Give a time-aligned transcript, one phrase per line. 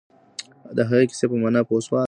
[0.77, 1.99] د هغې کیسې په مانا پوه سواست؟